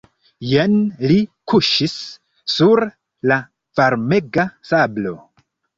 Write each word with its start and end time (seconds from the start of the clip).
Jen 0.51 0.71
li 1.11 1.17
kuŝis 1.53 1.95
sur 2.57 2.85
la 3.33 3.41
varmega 3.83 4.51
sablo. 4.73 5.19